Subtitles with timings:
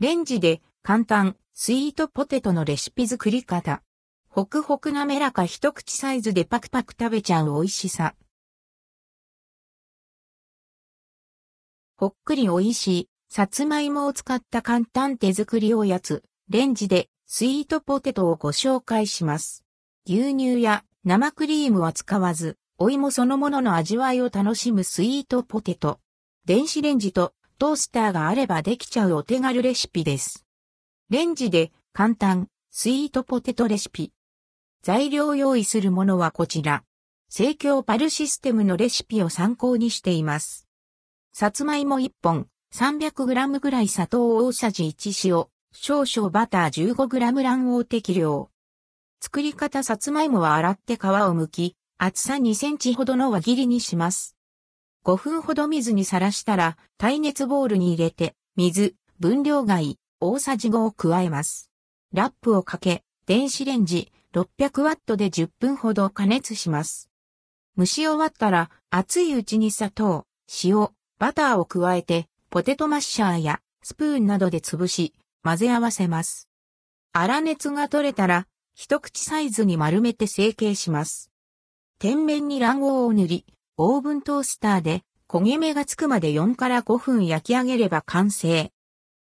[0.00, 3.82] レンジで簡単スイートポテトのレシピ作り方。
[4.28, 8.14] ホクホク滑らか一口サイズでパクパク食べちゃう美味しさ。
[11.96, 19.64] ほっくり美味しい、さつまいもを使った簡単手作りおやつ、レンジでスイートポテトをご紹介します。
[20.06, 25.98] 牛乳や生クリームは使わず、お芋そのものの味わいを楽しむスイートポテト。
[26.44, 30.46] 電子レンジとトースターがあればできちゃうお手軽レシピです。
[31.10, 34.12] レンジで簡単スイートポテトレシピ。
[34.84, 36.84] 材料用意するものはこちら。
[37.28, 40.68] 生協パルシステムのレシピを参考にしています。
[41.32, 48.50] さつまいも1本、300g ぐらい砂糖大さじ1塩、少々バター 15g 卵黄適量。
[49.20, 54.37] 作り方さつまいもは洗って皮を剥き、厚さ2センチほどの輪切りにします。
[55.04, 61.70] 5分ほど水にさらしたら、耐熱ボウルに入れて、水、分量外、大さじ5を加えます。
[62.12, 67.10] ラップをかけ、電子レンジ、600ワットで10分ほど加熱します。
[67.76, 70.26] 蒸し終わったら、熱いうちに砂糖、
[70.64, 70.88] 塩、
[71.18, 76.48] バターを加えて、ポテトマッシャーやスプーンなどで潰し、混ぜ合わせます。
[77.14, 81.30] 粗熱が取れたら、一口サイズに丸めて成形します。
[81.98, 83.46] 天面に卵黄を塗り、
[83.80, 88.72] オーブントースターで焦げ目がつくまで4から5分焼き上げれば完成。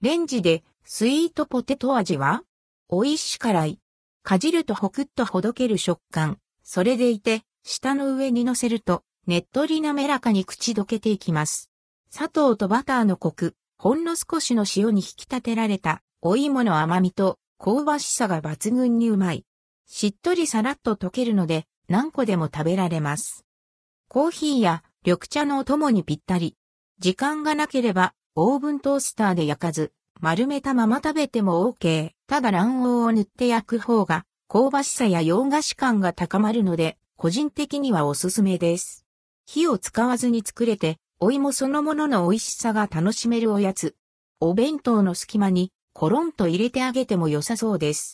[0.00, 2.42] レンジでスイートポテト味は
[2.90, 3.80] 美味し辛い。
[4.22, 6.38] かじるとほくっとほどける食感。
[6.62, 11.68] それでいて、舌の上に乗せると、ねっとり滑らかに口どけていきます。
[12.08, 19.44] 砂糖とバターのコク、ほんの少しの塩に引き立てられたお芋の甘みと香ばしさが抜群にうまい。
[19.86, 23.44] しっとりさらっと溶けるので何個でも食べられます。
[24.12, 26.56] コーヒーや緑茶のお供にぴったり。
[26.98, 32.10] 時間がなければオーブントースターで焼かず、丸めたまま食べても OK。
[32.26, 39.06] ただ卵黄を塗って焼く方が香ばしさや洋菓子感が高まるので、個人的にはおすすめです。
[39.46, 43.94] 火を使わずに作れてお芋そのものの美味しさが楽しめるおやつ。
[44.40, 48.08] お弁当の隙間にコロンと入れてあげても良さそうです。